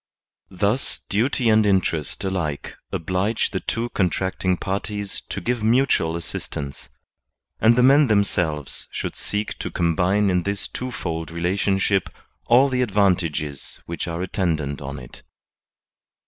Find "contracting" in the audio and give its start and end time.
3.89-4.57